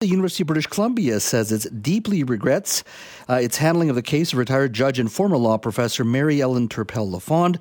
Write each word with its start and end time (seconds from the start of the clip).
The 0.00 0.08
University 0.08 0.44
of 0.44 0.46
British 0.46 0.66
Columbia 0.66 1.20
says 1.20 1.52
it 1.52 1.82
deeply 1.82 2.24
regrets 2.24 2.84
uh, 3.28 3.34
its 3.34 3.58
handling 3.58 3.90
of 3.90 3.96
the 3.96 4.00
case 4.00 4.32
of 4.32 4.38
retired 4.38 4.72
judge 4.72 4.98
and 4.98 5.12
former 5.12 5.36
law 5.36 5.58
professor 5.58 6.04
Mary 6.04 6.40
Ellen 6.40 6.70
Turpel 6.70 7.12
Lafond, 7.12 7.58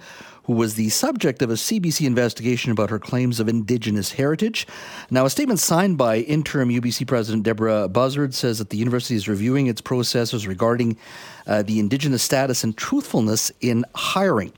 who 0.49 0.55
was 0.55 0.73
the 0.73 0.89
subject 0.89 1.43
of 1.43 1.51
a 1.51 1.53
CBC 1.53 2.07
investigation 2.07 2.71
about 2.71 2.89
her 2.89 2.97
claims 2.97 3.39
of 3.39 3.47
Indigenous 3.47 4.13
heritage. 4.13 4.65
Now, 5.11 5.25
a 5.25 5.29
statement 5.29 5.59
signed 5.59 5.95
by 5.99 6.21
interim 6.21 6.69
UBC 6.69 7.05
President 7.05 7.43
Deborah 7.43 7.87
Buszard 7.87 8.33
says 8.33 8.57
that 8.57 8.71
the 8.71 8.77
university 8.77 9.13
is 9.13 9.27
reviewing 9.27 9.67
its 9.67 9.79
processes 9.79 10.47
regarding 10.47 10.97
uh, 11.45 11.61
the 11.61 11.79
Indigenous 11.79 12.23
status 12.23 12.63
and 12.63 12.75
truthfulness 12.75 13.51
in 13.61 13.85
hiring. 13.93 14.51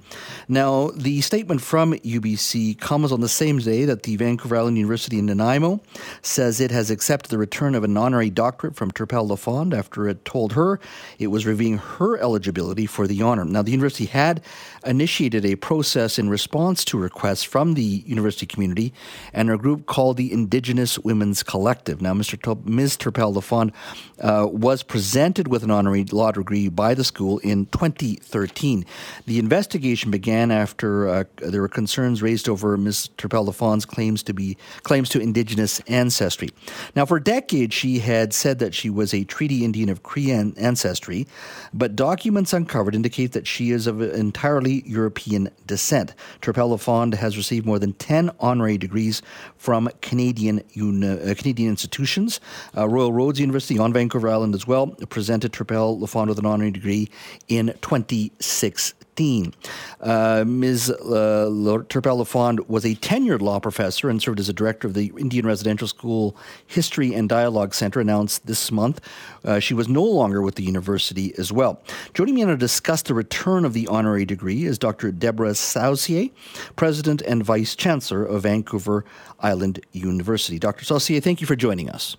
Now, 0.47 0.91
the 0.95 1.19
statement 1.19 1.61
from 1.61 1.93
UBC 1.93 2.79
comes 2.79 3.11
on 3.11 3.19
the 3.19 3.29
same 3.29 3.59
day 3.59 3.83
that 3.83 4.03
the 4.03 4.15
Vancouver 4.15 4.55
Island 4.55 4.77
University 4.77 5.19
in 5.19 5.25
Nanaimo 5.25 5.81
says 6.21 6.61
it 6.61 6.71
has 6.71 6.89
accepted 6.89 7.31
the 7.31 7.37
return 7.37 7.75
of 7.75 7.83
an 7.83 7.97
honorary 7.97 8.29
doctorate 8.29 8.77
from 8.77 8.91
Turpel 8.91 9.27
Lafond 9.27 9.77
after 9.77 10.07
it 10.07 10.23
told 10.23 10.53
her 10.53 10.79
it 11.19 11.27
was 11.27 11.45
reviewing 11.45 11.79
her 11.79 12.17
eligibility 12.17 12.85
for 12.85 13.07
the 13.07 13.21
honor. 13.21 13.43
Now, 13.43 13.61
the 13.61 13.71
university 13.71 14.05
had 14.05 14.41
initiated 14.85 15.45
a 15.45 15.55
process 15.55 15.80
process 15.81 16.19
in 16.19 16.29
response 16.29 16.85
to 16.85 16.95
requests 16.95 17.41
from 17.41 17.73
the 17.73 18.03
university 18.05 18.45
community 18.45 18.93
and 19.33 19.49
a 19.49 19.57
group 19.57 19.87
called 19.87 20.15
the 20.15 20.31
Indigenous 20.31 20.99
Women's 20.99 21.41
Collective. 21.41 22.03
Now, 22.03 22.13
Mr. 22.13 22.37
Ms. 22.65 22.97
Turpel 22.97 23.33
Lafond 23.33 23.71
uh, 24.19 24.45
was 24.47 24.83
presented 24.83 25.47
with 25.47 25.63
an 25.63 25.71
honorary 25.71 26.03
law 26.03 26.31
degree 26.31 26.69
by 26.69 26.93
the 26.93 27.03
school 27.03 27.39
in 27.39 27.65
2013. 27.65 28.85
The 29.25 29.39
investigation 29.39 30.11
began 30.11 30.51
after 30.51 31.07
uh, 31.07 31.23
there 31.37 31.61
were 31.61 31.67
concerns 31.67 32.21
raised 32.21 32.47
over 32.47 32.77
Ms. 32.77 33.09
Turpel 33.17 33.47
Lafond's 33.47 33.85
claims 33.85 34.21
to 34.21 34.35
be 34.35 34.57
claims 34.83 35.09
to 35.09 35.19
Indigenous 35.19 35.79
ancestry. 35.87 36.49
Now, 36.95 37.07
for 37.07 37.19
decades, 37.19 37.73
she 37.73 37.97
had 37.97 38.35
said 38.35 38.59
that 38.59 38.75
she 38.75 38.91
was 38.91 39.15
a 39.15 39.23
Treaty 39.23 39.65
Indian 39.65 39.89
of 39.89 40.03
Cree 40.03 40.29
ancestry, 40.29 41.25
but 41.73 41.95
documents 41.95 42.53
uncovered 42.53 42.93
indicate 42.93 43.31
that 43.31 43.47
she 43.47 43.71
is 43.71 43.87
of 43.87 43.99
entirely 43.99 44.83
European 44.85 45.49
descent. 45.71 46.13
Turpel 46.41 46.69
Lafond 46.69 47.13
has 47.15 47.37
received 47.37 47.65
more 47.65 47.79
than 47.79 47.93
10 47.93 48.29
honorary 48.41 48.77
degrees 48.77 49.21
from 49.55 49.89
Canadian, 50.01 50.61
uni- 50.73 51.07
uh, 51.07 51.33
Canadian 51.33 51.69
institutions. 51.69 52.41
Uh, 52.77 52.89
Royal 52.89 53.13
Roads 53.13 53.39
University 53.39 53.79
on 53.79 53.93
Vancouver 53.93 54.27
Island 54.27 54.53
as 54.53 54.67
well 54.67 54.87
presented 55.09 55.53
Turpel 55.53 55.97
Lafond 55.97 56.27
with 56.27 56.39
an 56.39 56.45
honorary 56.45 56.71
degree 56.71 57.09
in 57.47 57.67
2016. 57.81 59.00
Uh, 59.21 60.43
Ms. 60.47 60.89
Uh, 60.89 61.47
Turpel 61.89 62.17
Lafond 62.17 62.67
was 62.67 62.85
a 62.85 62.95
tenured 62.95 63.41
law 63.41 63.59
professor 63.59 64.09
and 64.09 64.21
served 64.21 64.39
as 64.39 64.49
a 64.49 64.53
director 64.53 64.87
of 64.87 64.93
the 64.93 65.11
Indian 65.17 65.45
Residential 65.45 65.87
School 65.87 66.35
History 66.65 67.13
and 67.13 67.29
Dialogue 67.29 67.73
Center, 67.73 67.99
announced 67.99 68.47
this 68.47 68.71
month. 68.71 68.99
Uh, 69.43 69.59
she 69.59 69.73
was 69.73 69.87
no 69.87 70.03
longer 70.03 70.41
with 70.41 70.55
the 70.55 70.63
university 70.63 71.33
as 71.37 71.51
well. 71.51 71.81
Joining 72.13 72.35
me 72.35 72.45
to 72.45 72.57
discuss 72.57 73.01
the 73.01 73.13
return 73.13 73.65
of 73.65 73.73
the 73.73 73.87
honorary 73.87 74.25
degree 74.25 74.65
is 74.65 74.79
Dr. 74.79 75.11
Deborah 75.11 75.55
Saucier, 75.55 76.29
President 76.75 77.21
and 77.21 77.43
Vice 77.43 77.75
Chancellor 77.75 78.25
of 78.25 78.43
Vancouver 78.43 79.05
Island 79.39 79.79
University. 79.91 80.57
Dr. 80.57 80.85
Saucier, 80.85 81.19
thank 81.19 81.41
you 81.41 81.47
for 81.47 81.55
joining 81.55 81.89
us. 81.89 82.15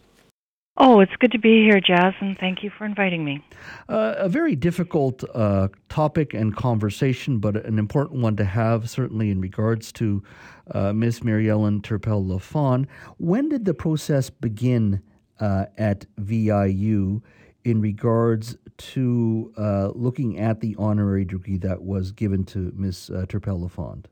Oh, 0.84 0.98
it's 0.98 1.14
good 1.20 1.30
to 1.30 1.38
be 1.38 1.62
here, 1.62 1.78
Jazz, 1.78 2.12
and 2.18 2.36
thank 2.36 2.64
you 2.64 2.70
for 2.76 2.84
inviting 2.84 3.24
me. 3.24 3.40
Uh, 3.88 4.14
a 4.16 4.28
very 4.28 4.56
difficult 4.56 5.22
uh, 5.32 5.68
topic 5.88 6.34
and 6.34 6.56
conversation, 6.56 7.38
but 7.38 7.54
an 7.64 7.78
important 7.78 8.20
one 8.20 8.34
to 8.34 8.44
have, 8.44 8.90
certainly 8.90 9.30
in 9.30 9.40
regards 9.40 9.92
to 9.92 10.24
uh, 10.72 10.92
Miss 10.92 11.22
Mary 11.22 11.48
Ellen 11.48 11.82
Turpel 11.82 12.26
Lafond. 12.26 12.88
When 13.18 13.48
did 13.48 13.64
the 13.64 13.74
process 13.74 14.28
begin 14.28 15.00
uh, 15.38 15.66
at 15.78 16.04
VIU 16.18 17.22
in 17.62 17.80
regards 17.80 18.56
to 18.78 19.52
uh, 19.56 19.90
looking 19.94 20.40
at 20.40 20.58
the 20.58 20.74
honorary 20.80 21.24
degree 21.24 21.58
that 21.58 21.80
was 21.80 22.10
given 22.10 22.42
to 22.46 22.72
Miss 22.74 23.08
uh, 23.08 23.24
Turpel 23.28 23.60
Lafond? 23.60 24.06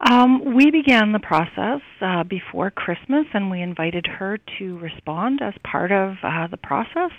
Um, 0.00 0.54
we 0.54 0.70
began 0.70 1.12
the 1.12 1.18
process 1.18 1.80
uh, 2.00 2.22
before 2.24 2.70
Christmas, 2.70 3.26
and 3.32 3.50
we 3.50 3.62
invited 3.62 4.06
her 4.06 4.38
to 4.58 4.78
respond 4.78 5.40
as 5.42 5.54
part 5.64 5.90
of 5.90 6.16
uh, 6.22 6.46
the 6.48 6.58
process. 6.58 7.12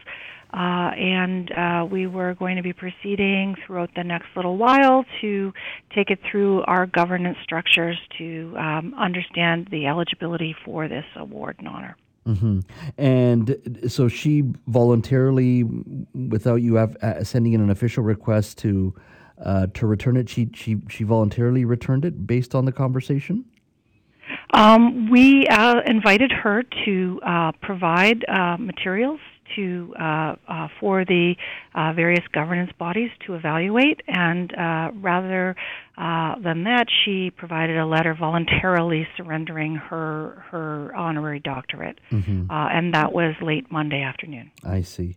Uh, 0.54 0.92
and 0.96 1.52
uh, 1.52 1.86
we 1.90 2.08
were 2.08 2.34
going 2.36 2.56
to 2.56 2.64
be 2.64 2.72
proceeding 2.72 3.56
throughout 3.66 3.90
the 3.96 4.04
next 4.04 4.28
little 4.36 4.56
while 4.56 5.04
to 5.20 5.52
take 5.94 6.10
it 6.10 6.20
through 6.32 6.62
our 6.64 6.86
governance 6.86 7.38
structures 7.44 7.98
to 8.18 8.54
um, 8.58 8.94
understand 8.98 9.68
the 9.72 9.88
eligibility 9.88 10.56
for 10.64 10.88
this 10.88 11.04
award 11.18 11.56
and 11.60 11.68
honor. 11.68 11.98
Mm-hmm. 12.26 12.60
And 12.98 13.82
so 13.88 14.08
she 14.08 14.44
voluntarily, 14.68 15.64
without 16.14 16.58
you 16.58 16.76
have, 16.76 16.96
uh, 16.98 17.24
sending 17.24 17.54
in 17.54 17.62
an 17.62 17.70
official 17.70 18.04
request 18.04 18.58
to 18.60 18.94
uh, 19.44 19.68
to 19.74 19.88
return 19.88 20.18
it, 20.18 20.30
she 20.30 20.50
she 20.54 20.78
she 20.90 21.04
voluntarily 21.04 21.66
returned 21.66 22.06
it 22.06 22.28
based 22.28 22.56
on 22.56 22.66
the 22.66 22.72
conversation. 22.72 23.46
Um, 24.54 25.10
we 25.10 25.48
uh, 25.48 25.82
invited 25.86 26.32
her 26.32 26.64
to 26.86 27.20
uh, 27.26 27.52
provide 27.62 28.26
uh, 28.28 28.58
materials 28.58 29.20
to 29.56 29.94
uh, 30.00 30.36
uh, 30.48 30.68
for 30.80 31.06
the 31.06 31.36
uh, 31.74 31.94
various 31.94 32.26
governance 32.32 32.72
bodies 32.78 33.10
to 33.26 33.36
evaluate, 33.36 34.02
and 34.08 34.54
uh, 34.56 34.92
rather 34.96 35.56
uh, 35.98 36.38
than 36.40 36.64
that, 36.64 36.88
she 37.04 37.32
provided 37.32 37.78
a 37.78 37.86
letter 37.86 38.14
voluntarily 38.14 39.08
surrendering 39.16 39.76
her 39.76 40.46
her 40.52 40.94
honorary 40.96 41.40
doctorate, 41.40 42.00
mm-hmm. 42.12 42.50
Uh, 42.52 42.68
and 42.70 42.94
that 42.94 43.14
was 43.14 43.36
late 43.42 43.72
Monday 43.72 44.02
afternoon. 44.02 44.52
I 44.64 44.82
see. 44.82 45.16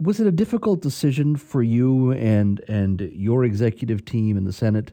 Was 0.00 0.20
it 0.20 0.26
a 0.26 0.32
difficult 0.32 0.80
decision 0.80 1.36
for 1.36 1.62
you 1.62 2.12
and 2.12 2.60
and 2.68 3.00
your 3.12 3.44
executive 3.44 4.04
team 4.04 4.36
in 4.36 4.44
the 4.44 4.52
Senate 4.52 4.92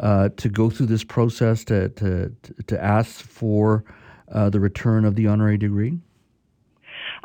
to 0.00 0.48
go 0.50 0.70
through 0.70 0.86
this 0.86 1.04
process 1.04 1.64
to 1.64 1.88
to 1.90 2.34
to 2.66 2.82
ask 2.82 3.20
for 3.20 3.84
the 4.28 4.60
return 4.60 5.04
of 5.04 5.14
the 5.14 5.26
honorary 5.26 5.58
degree? 5.58 5.98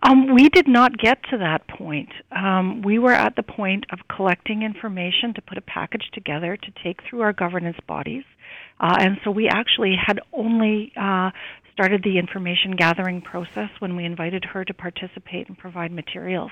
Um, 0.03 0.33
we 0.33 0.49
did 0.49 0.67
not 0.67 0.97
get 0.97 1.19
to 1.31 1.37
that 1.37 1.67
point. 1.67 2.09
Um, 2.31 2.81
we 2.81 2.99
were 2.99 3.13
at 3.13 3.35
the 3.35 3.43
point 3.43 3.85
of 3.91 3.99
collecting 4.13 4.63
information 4.63 5.33
to 5.35 5.41
put 5.41 5.57
a 5.57 5.61
package 5.61 6.09
together 6.13 6.57
to 6.57 6.71
take 6.83 7.01
through 7.03 7.21
our 7.21 7.33
governance 7.33 7.77
bodies. 7.87 8.23
Uh, 8.79 8.95
and 8.99 9.17
so 9.23 9.31
we 9.31 9.47
actually 9.47 9.95
had 9.95 10.19
only 10.33 10.91
uh, 10.99 11.31
started 11.75 12.01
the 12.03 12.17
information 12.17 12.71
gathering 12.71 13.21
process 13.21 13.69
when 13.79 13.97
we 13.97 14.05
invited 14.05 14.45
her 14.45 14.63
to 14.63 14.73
participate 14.73 15.49
and 15.49 15.57
provide 15.57 15.91
materials. 15.91 16.51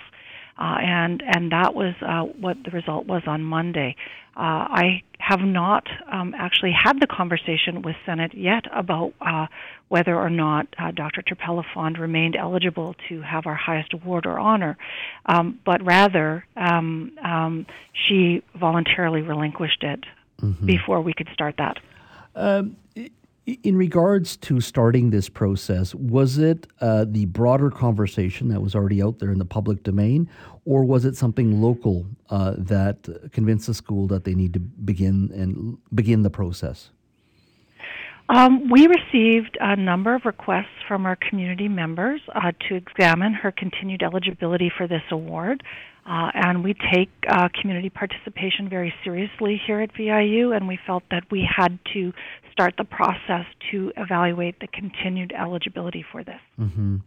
Uh, 0.60 0.78
and 0.82 1.24
and 1.26 1.52
that 1.52 1.74
was 1.74 1.96
uh, 2.06 2.22
what 2.40 2.58
the 2.64 2.70
result 2.70 3.08
was 3.08 3.24
on 3.26 3.42
Monday. 3.42 3.96
Uh, 4.36 4.68
I 4.70 5.04
have 5.18 5.40
not 5.40 5.88
um, 6.12 6.36
actually 6.38 6.74
had 6.74 7.00
the 7.00 7.08
conversation 7.08 7.82
with 7.82 7.96
Senate 8.06 8.34
yet 8.36 8.66
about 8.72 9.14
uh, 9.22 9.48
whether 9.88 10.16
or 10.16 10.30
not 10.30 10.68
uh, 10.78 10.92
Dr. 10.92 11.24
Turpel 11.24 11.64
Lafond 11.64 11.98
remained 12.00 12.36
eligible 12.36 12.96
to 13.10 13.22
have 13.22 13.48
our 13.48 13.56
highest 13.56 13.94
award 13.94 14.28
or 14.28 14.38
honor, 14.38 14.78
um, 15.26 15.60
but 15.66 15.84
rather 15.84 16.46
um, 16.56 17.18
um 17.24 17.66
she 17.94 18.44
voluntarily 18.60 19.22
relinquished 19.22 19.82
it 19.82 20.04
mm-hmm. 20.40 20.66
before 20.66 21.02
we 21.02 21.14
could 21.14 21.30
start 21.34 21.56
that. 21.58 21.78
In 23.46 23.76
regards 23.76 24.38
to 24.38 24.62
starting 24.62 25.10
this 25.10 25.28
process, 25.28 25.94
was 25.94 26.38
it 26.38 26.66
uh, 26.80 27.06
the 27.06 27.26
broader 27.26 27.70
conversation 27.70 28.48
that 28.48 28.62
was 28.62 28.74
already 28.74 29.04
out 29.04 29.20
there 29.20 29.32
in 29.32 29.38
the 29.38 29.46
public 29.46 29.84
domain, 29.84 30.30
or 30.64 30.86
was 30.86 31.04
it 31.04 31.18
something 31.18 31.62
local 31.62 32.06
uh, 32.30 32.54
that 32.58 33.06
convinced 33.34 33.68
the 33.68 33.74
school 33.74 34.08
that 34.08 34.24
they 34.24 34.34
need 34.34 34.54
to 34.54 34.62
begin 34.62 35.30
and 35.34 35.78
begin 35.94 36.24
the 36.24 36.30
process? 36.30 36.92
Um, 38.30 38.70
we 38.70 38.88
received 38.88 39.58
a 39.60 39.76
number 39.76 40.16
of 40.16 40.24
requests 40.24 40.82
from 40.88 41.06
our 41.06 41.18
community 41.18 41.68
members 41.68 42.22
uh, 42.34 42.54
to 42.70 42.76
examine 42.76 43.34
her 43.34 43.52
continued 43.52 44.04
eligibility 44.04 44.72
for 44.76 44.88
this 44.88 45.04
award. 45.12 45.64
Uh, 46.06 46.32
and 46.34 46.64
we 46.64 46.76
take 46.94 47.10
uh, 47.30 47.48
community 47.62 47.90
participation 47.90 48.68
very 48.68 48.94
seriously 49.04 49.62
here 49.66 49.80
at 49.80 49.96
VIU, 49.96 50.52
and 50.52 50.68
we 50.68 50.78
felt 50.86 51.04
that 51.12 51.24
we 51.32 51.48
had 51.50 51.80
to 51.94 52.12
start 52.54 52.76
the 52.78 52.86
process 52.86 53.46
to 53.72 53.92
evaluate 53.98 54.60
the 54.62 54.68
continued 54.68 55.34
eligibility 55.34 56.06
for 56.10 56.24
this. 56.24 56.40
Mm-hmm. 56.60 56.98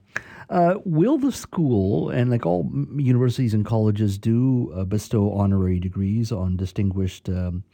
Uh, 0.50 0.74
will 0.84 1.18
the 1.18 1.32
school, 1.32 2.10
and 2.10 2.30
like 2.30 2.44
all 2.44 2.68
universities 2.96 3.54
and 3.54 3.64
colleges, 3.64 4.18
do 4.18 4.72
uh, 4.74 4.84
bestow 4.84 5.32
honorary 5.32 5.78
degrees 5.78 6.32
on 6.32 6.56
distinguished 6.56 7.28
um, 7.28 7.64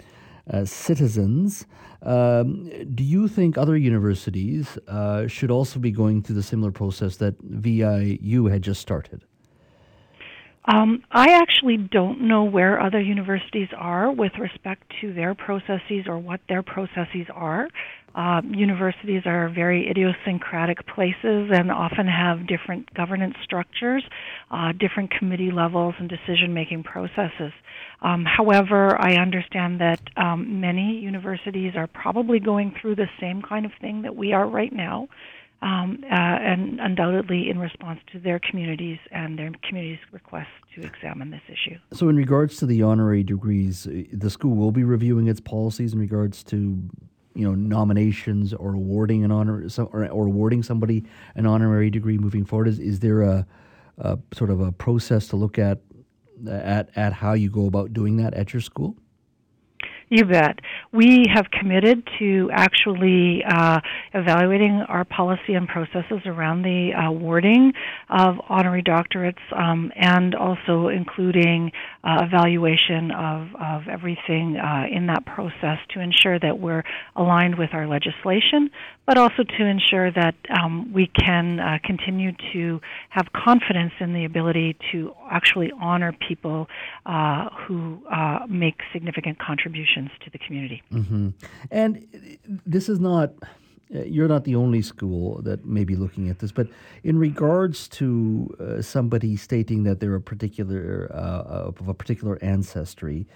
uh, 0.51 0.65
citizens? 0.65 1.67
Um, 2.03 2.71
do 2.95 3.03
you 3.03 3.27
think 3.27 3.57
other 3.57 3.77
universities 3.77 4.79
uh, 4.87 5.27
should 5.27 5.51
also 5.51 5.79
be 5.79 5.91
going 5.91 6.23
through 6.23 6.37
the 6.37 6.43
similar 6.43 6.73
process 6.73 7.17
that 7.17 7.35
VIU 7.41 8.47
had 8.47 8.63
just 8.63 8.81
started? 8.81 9.25
Um, 10.65 11.03
I 11.11 11.33
actually 11.41 11.77
don't 11.77 12.21
know 12.21 12.45
where 12.45 12.81
other 12.81 13.01
universities 13.01 13.69
are 13.77 14.13
with 14.13 14.33
respect 14.39 14.85
to 15.01 15.13
their 15.13 15.35
processes 15.35 16.07
or 16.07 16.19
what 16.19 16.41
their 16.49 16.63
processes 16.63 17.27
are. 17.35 17.69
Uh, 18.15 18.43
universities 18.45 19.23
are 19.25 19.49
very 19.49 19.89
idiosyncratic 19.89 20.87
places 20.87 21.51
and 21.51 21.73
often 21.73 22.07
have 22.07 22.47
different 22.47 22.93
governance 22.95 23.35
structures, 23.43 24.05
uh, 24.51 24.71
different 24.79 25.11
committee 25.11 25.51
levels, 25.51 25.95
and 25.99 26.11
decision 26.11 26.53
making 26.53 26.83
processes. 26.83 27.53
Um, 28.03 28.25
however, 28.25 29.01
I 29.01 29.15
understand 29.15 29.81
that 29.81 30.01
um, 30.17 30.61
many 30.61 30.99
universities 30.99 31.73
are 31.75 31.87
probably 31.87 32.39
going 32.39 32.75
through 32.81 32.97
the 32.97 33.09
same 33.19 33.41
kind 33.41 33.65
of 33.65 33.73
thing 33.81 34.03
that 34.03 34.15
we 34.15 34.33
are 34.33 34.47
right 34.47 34.73
now. 34.73 35.09
Um, 35.63 35.99
uh, 36.03 36.15
and 36.15 36.81
undoubtedly 36.81 37.49
in 37.49 37.57
response 37.57 38.01
to 38.11 38.19
their 38.19 38.41
communities 38.41 38.99
and 39.13 39.39
their 39.39 39.53
communities' 39.63 40.01
requests 40.11 40.49
to 40.75 40.83
examine 40.83 41.31
this 41.31 41.43
issue. 41.47 41.79
So, 41.93 42.09
in 42.09 42.17
regards 42.17 42.57
to 42.57 42.67
the 42.67 42.83
honorary 42.83 43.23
degrees, 43.23 43.87
uh, 43.87 44.03
the 44.13 44.29
school 44.29 44.57
will 44.57 44.73
be 44.73 44.83
reviewing 44.83 45.29
its 45.29 45.39
policies 45.41 45.93
in 45.93 46.01
regards 46.01 46.43
to 46.45 46.83
you 47.35 47.47
know 47.47 47.55
nominations 47.55 48.53
or 48.53 48.75
awarding 48.75 49.25
an 49.25 49.31
honor 49.31 49.67
or, 49.79 50.09
or 50.09 50.27
awarding 50.27 50.63
somebody 50.63 51.05
an 51.35 51.47
honorary 51.47 51.91
degree 51.91 52.19
moving 52.19 52.45
forward? 52.45 52.69
Is 52.69 52.79
is 52.79 53.01
there 53.01 53.23
a, 53.23 53.47
a 53.99 54.19
sort 54.35 54.51
of 54.51 54.61
a 54.61 54.73
process 54.73 55.29
to 55.29 55.37
look 55.37 55.59
at 55.59 55.79
at 56.49 56.91
at 56.97 57.13
how 57.13 57.33
you 57.35 57.51
go 57.51 57.67
about 57.67 57.93
doing 57.93 58.17
that 58.17 58.35
at 58.35 58.53
your 58.53 58.61
school? 58.61 58.97
You 60.13 60.27
bet. 60.27 60.59
We 60.93 61.25
have 61.33 61.47
committed 61.51 62.07
to 62.19 62.51
actually 62.53 63.43
uh, 63.49 63.81
evaluating 64.13 64.85
our 64.87 65.07
policy 65.07 65.55
and 65.55 65.67
processes 65.67 66.21
around 66.27 66.65
the 66.65 66.91
awarding 66.95 67.73
of 68.11 68.35
honorary 68.47 68.83
doctorates 68.83 69.41
um, 69.57 69.91
and 69.97 70.35
also 70.35 70.89
including 70.89 71.73
uh, 72.05 72.27
evaluation 72.27 73.11
of, 73.11 73.49
of 73.59 73.89
everything 73.89 74.59
uh, 74.59 74.85
in 74.95 75.07
that 75.07 75.25
process 75.25 75.79
to 75.95 76.01
ensure 76.01 76.39
that 76.39 76.59
we're 76.59 76.83
aligned 77.17 77.57
with 77.57 77.71
our 77.73 77.87
legislation, 77.87 78.69
but 79.07 79.19
also 79.19 79.43
to 79.43 79.65
ensure 79.65 80.11
that 80.13 80.35
um, 80.51 80.93
we 80.93 81.07
can 81.09 81.59
uh, 81.59 81.79
continue 81.85 82.33
to 82.53 82.81
have 83.11 83.33
confidence 83.33 83.93
in 84.01 84.13
the 84.13 84.25
ability 84.25 84.77
to 84.93 85.13
actually 85.31 85.73
honor 85.81 86.13
people 86.27 86.69
uh, 87.07 87.49
who 87.51 88.03
uh, 88.11 88.41
make 88.49 88.81
significant 88.93 89.39
contributions 89.39 90.11
to 90.25 90.31
the 90.31 90.39
community. 90.39 90.83
Mm-hmm. 90.93 91.31
And 91.71 92.39
this 92.65 92.89
is 92.89 93.01
not 93.01 93.33
you're 94.07 94.29
not 94.29 94.45
the 94.45 94.55
only 94.55 94.81
school 94.81 95.43
that 95.43 95.67
may 95.67 95.85
be 95.85 95.95
looking 95.95 96.31
at 96.31 96.39
this, 96.39 96.51
but 96.51 96.67
in 97.05 97.19
regards 97.19 97.89
to 97.89 98.55
uh, 98.59 98.83
somebody 98.83 99.37
stating 99.37 99.83
that 99.83 100.01
they're 100.01 100.15
a 100.15 100.21
particular 100.21 101.11
uh, 101.13 101.69
of 101.69 101.89
a 101.89 101.95
particular 101.95 102.39
ancestry, 102.43 103.27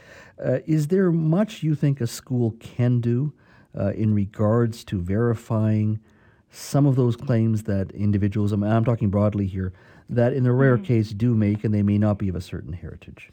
uh, 0.44 0.58
is 0.66 0.88
there 0.88 1.12
much 1.12 1.62
you 1.62 1.74
think 1.74 2.00
a 2.00 2.06
school 2.06 2.52
can 2.58 3.00
do 3.00 3.32
uh, 3.76 3.92
in 3.92 4.14
regards 4.14 4.84
to 4.84 5.00
verifying 5.00 6.00
some 6.50 6.86
of 6.86 6.96
those 6.96 7.16
claims 7.16 7.64
that 7.64 7.90
individuals, 7.92 8.52
I'm 8.52 8.84
talking 8.84 9.10
broadly 9.10 9.46
here, 9.46 9.72
that 10.08 10.32
in 10.32 10.44
the 10.44 10.52
rare 10.52 10.76
mm-hmm. 10.76 10.84
case 10.84 11.10
do 11.10 11.34
make 11.34 11.64
and 11.64 11.74
they 11.74 11.82
may 11.82 11.98
not 11.98 12.18
be 12.18 12.28
of 12.28 12.36
a 12.36 12.40
certain 12.40 12.72
heritage? 12.72 13.30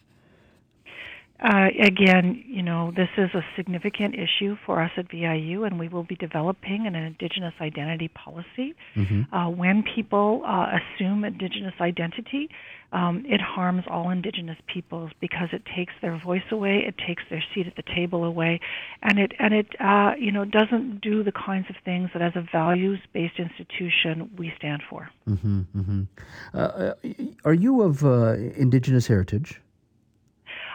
Uh, 1.43 1.67
again, 1.77 2.41
you 2.47 2.63
know, 2.63 2.93
this 2.95 3.09
is 3.17 3.29
a 3.33 3.43
significant 3.57 4.15
issue 4.15 4.55
for 4.65 4.81
us 4.81 4.91
at 4.95 5.11
VIU, 5.11 5.65
and 5.65 5.77
we 5.77 5.89
will 5.89 6.03
be 6.03 6.15
developing 6.15 6.87
an 6.87 6.95
Indigenous 6.95 7.53
identity 7.59 8.07
policy. 8.07 8.73
Mm-hmm. 8.95 9.33
Uh, 9.35 9.49
when 9.49 9.83
people 9.83 10.41
uh, 10.45 10.77
assume 10.77 11.25
Indigenous 11.25 11.73
identity, 11.81 12.49
um, 12.93 13.25
it 13.27 13.41
harms 13.41 13.83
all 13.87 14.11
Indigenous 14.11 14.57
peoples 14.67 15.11
because 15.19 15.49
it 15.51 15.63
takes 15.75 15.93
their 16.01 16.17
voice 16.17 16.43
away, 16.51 16.85
it 16.87 16.95
takes 17.05 17.23
their 17.29 17.43
seat 17.53 17.65
at 17.65 17.75
the 17.75 17.81
table 17.81 18.23
away, 18.23 18.59
and 19.01 19.17
it 19.19 19.33
and 19.39 19.53
it 19.53 19.67
uh, 19.81 20.13
you 20.17 20.31
know 20.31 20.45
doesn't 20.45 21.01
do 21.01 21.23
the 21.23 21.31
kinds 21.31 21.65
of 21.69 21.75
things 21.83 22.11
that, 22.13 22.21
as 22.21 22.33
a 22.35 22.45
values-based 22.51 23.39
institution, 23.39 24.29
we 24.37 24.53
stand 24.57 24.83
for. 24.87 25.09
Mm-hmm, 25.27 25.61
mm-hmm. 25.75 26.01
Uh, 26.53 26.57
uh 26.57 26.93
are 27.43 27.53
you 27.53 27.81
of 27.81 28.05
uh, 28.05 28.33
Indigenous 28.55 29.07
heritage? 29.07 29.59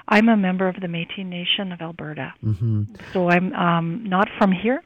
I'm 0.08 0.28
a 0.28 0.36
member 0.36 0.68
of 0.68 0.76
the 0.80 0.86
Métis 0.86 1.24
Nation 1.24 1.70
of 1.70 1.80
Alberta. 1.80 2.34
Mm-hmm. 2.42 2.84
So 3.12 3.30
I'm 3.30 3.52
um, 3.52 4.04
not 4.04 4.28
from 4.38 4.52
here. 4.52 4.82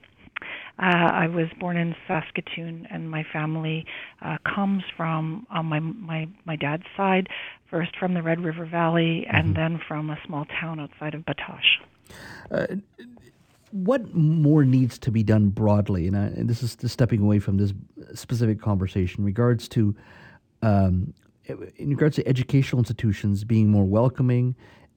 Uh, 0.82 1.11
I 1.12 1.29
was 1.29 1.46
born 1.61 1.76
in 1.76 1.94
Saskatoon, 2.08 2.88
and 2.90 3.08
my 3.08 3.25
family 3.32 3.87
uh, 4.20 4.38
comes 4.44 4.82
from 4.96 5.46
on 5.49 5.67
my 5.67 5.79
my 5.79 6.26
my 6.44 6.56
dad's 6.56 6.82
side, 6.96 7.29
first 7.70 7.96
from 7.96 8.14
the 8.14 8.23
Red 8.23 8.40
River 8.40 8.67
Valley, 8.67 9.25
mm-hmm. 9.25 9.37
and 9.37 9.56
then 9.56 9.81
from 9.87 10.11
a 10.11 10.19
small 10.26 10.44
town 10.61 10.81
outside 10.81 11.14
of 11.14 11.23
Batoche. 11.23 11.79
Uh, 12.50 12.67
what 13.70 14.12
more 14.12 14.64
needs 14.64 14.99
to 14.99 15.12
be 15.12 15.23
done 15.23 15.50
broadly, 15.50 16.08
and, 16.08 16.17
I, 16.17 16.25
and 16.25 16.50
this 16.50 16.62
is 16.64 16.76
stepping 16.90 17.20
away 17.23 17.38
from 17.38 17.58
this 17.58 17.73
specific 18.14 18.61
conversation, 18.61 19.20
in 19.20 19.25
regards 19.25 19.69
to 19.69 19.94
um, 20.62 21.14
in 21.46 21.90
regards 21.90 22.17
to 22.17 22.26
educational 22.26 22.81
institutions 22.81 23.44
being 23.44 23.69
more 23.69 23.84
welcoming 23.84 24.56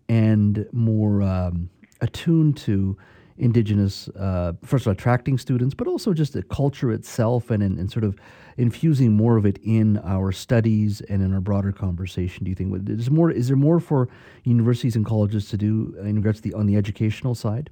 and 0.10 0.68
more 0.72 1.22
um, 1.22 1.70
attuned 2.02 2.58
to 2.58 2.98
indigenous, 3.38 4.08
uh, 4.10 4.54
first 4.64 4.84
of 4.84 4.88
all, 4.88 4.94
attracting 4.94 5.38
students, 5.38 5.76
but 5.76 5.88
also 5.88 6.14
just 6.14 6.34
the 6.34 6.44
culture 6.44 6.92
itself 6.92 7.50
and, 7.50 7.62
and, 7.62 7.78
and, 7.78 7.92
sort 7.92 8.06
of 8.06 8.16
infusing 8.58 9.12
more 9.12 9.36
of 9.36 9.46
it 9.46 9.60
in 9.64 9.98
our 10.00 10.32
studies 10.32 11.02
and 11.02 11.22
in 11.22 11.34
our 11.34 11.42
broader 11.42 11.72
conversation. 11.72 12.46
Do 12.46 12.50
you 12.50 12.56
think 12.56 12.90
is 12.90 13.12
more? 13.12 13.30
Is 13.30 13.48
there 13.48 13.58
more 13.58 13.80
for 13.80 14.08
universities 14.44 14.96
and 14.96 15.06
colleges 15.06 15.50
to 15.50 15.58
do 15.58 15.96
in 16.00 16.16
regards 16.16 16.40
to 16.42 16.50
the 16.50 16.54
on 16.58 16.66
the 16.66 16.78
educational 16.78 17.36
side? 17.36 17.70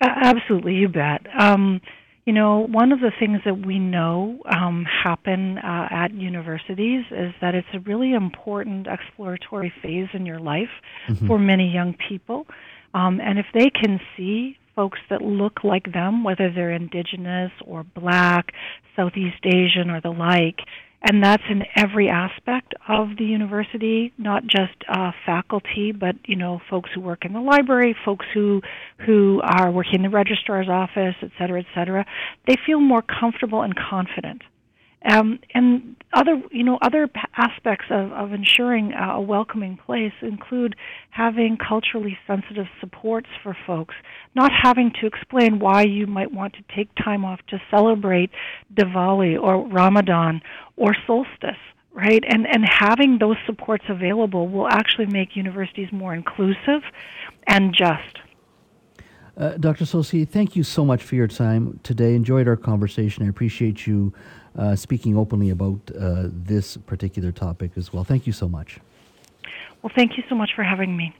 Uh, 0.00 0.08
absolutely, 0.22 0.74
you 0.74 0.88
bet. 0.88 1.26
Um, 1.38 1.80
you 2.24 2.32
know, 2.32 2.66
one 2.70 2.92
of 2.92 3.00
the 3.00 3.10
things 3.18 3.40
that 3.44 3.66
we 3.66 3.78
know 3.78 4.40
um, 4.46 4.84
happen 4.84 5.58
uh, 5.58 5.88
at 5.90 6.14
universities 6.14 7.04
is 7.10 7.34
that 7.40 7.54
it's 7.54 7.66
a 7.74 7.80
really 7.80 8.12
important 8.12 8.86
exploratory 8.86 9.72
phase 9.82 10.08
in 10.12 10.24
your 10.24 10.38
life 10.38 10.70
mm-hmm. 11.08 11.26
for 11.26 11.38
many 11.38 11.68
young 11.68 11.94
people. 12.08 12.46
Um, 12.94 13.20
and 13.20 13.38
if 13.38 13.46
they 13.54 13.70
can 13.70 14.00
see 14.16 14.56
folks 14.74 14.98
that 15.10 15.22
look 15.22 15.64
like 15.64 15.92
them, 15.92 16.24
whether 16.24 16.50
they're 16.50 16.72
indigenous 16.72 17.52
or 17.64 17.84
black, 17.84 18.52
Southeast 18.96 19.44
Asian, 19.44 19.90
or 19.90 20.00
the 20.00 20.10
like, 20.10 20.60
and 21.02 21.22
that's 21.22 21.42
in 21.50 21.64
every 21.74 22.08
aspect 22.08 22.74
of 22.88 23.16
the 23.18 23.24
university, 23.24 24.12
not 24.18 24.44
just 24.46 24.74
uh, 24.88 25.10
faculty, 25.26 25.90
but 25.92 26.14
you 26.26 26.36
know, 26.36 26.60
folks 26.70 26.90
who 26.94 27.00
work 27.00 27.24
in 27.24 27.32
the 27.32 27.40
library, 27.40 27.96
folks 28.04 28.26
who 28.32 28.62
who 29.04 29.40
are 29.42 29.70
working 29.70 29.96
in 29.96 30.02
the 30.02 30.10
registrar's 30.10 30.68
office, 30.68 31.16
et 31.22 31.30
cetera, 31.38 31.60
et 31.60 31.66
cetera. 31.74 32.06
They 32.46 32.56
feel 32.64 32.80
more 32.80 33.02
comfortable 33.02 33.62
and 33.62 33.74
confident. 33.74 34.42
Um, 35.04 35.40
and 35.52 35.96
other, 36.12 36.40
you 36.50 36.62
know, 36.62 36.78
other 36.82 37.08
aspects 37.36 37.86
of, 37.90 38.12
of 38.12 38.32
ensuring 38.32 38.92
a 38.92 39.20
welcoming 39.20 39.76
place 39.76 40.12
include 40.20 40.76
having 41.10 41.56
culturally 41.56 42.18
sensitive 42.26 42.66
supports 42.80 43.28
for 43.42 43.56
folks, 43.66 43.94
not 44.34 44.50
having 44.52 44.92
to 45.00 45.06
explain 45.06 45.58
why 45.58 45.82
you 45.82 46.06
might 46.06 46.32
want 46.32 46.54
to 46.54 46.76
take 46.76 46.88
time 46.94 47.24
off 47.24 47.40
to 47.48 47.60
celebrate 47.70 48.30
Diwali 48.74 49.40
or 49.40 49.66
Ramadan 49.66 50.40
or 50.76 50.94
solstice 51.06 51.56
right? 51.94 52.24
And 52.26 52.46
and 52.46 52.64
having 52.66 53.18
those 53.18 53.36
supports 53.44 53.84
available 53.88 54.48
will 54.48 54.66
actually 54.68 55.06
make 55.06 55.36
universities 55.36 55.88
more 55.92 56.14
inclusive 56.14 56.82
and 57.46 57.74
just. 57.74 58.18
Uh, 59.36 59.56
Dr. 59.56 59.86
Saucier, 59.86 60.26
thank 60.26 60.56
you 60.56 60.62
so 60.62 60.84
much 60.84 61.02
for 61.02 61.14
your 61.14 61.26
time 61.26 61.80
today. 61.82 62.14
Enjoyed 62.14 62.46
our 62.46 62.56
conversation. 62.56 63.24
I 63.24 63.28
appreciate 63.28 63.86
you 63.86 64.12
uh, 64.58 64.76
speaking 64.76 65.16
openly 65.16 65.50
about 65.50 65.80
uh, 65.98 66.28
this 66.30 66.76
particular 66.76 67.32
topic 67.32 67.72
as 67.76 67.92
well. 67.92 68.04
Thank 68.04 68.26
you 68.26 68.32
so 68.32 68.48
much. 68.48 68.78
Well, 69.82 69.92
thank 69.96 70.16
you 70.16 70.22
so 70.28 70.34
much 70.34 70.50
for 70.54 70.62
having 70.62 70.96
me. 70.96 71.14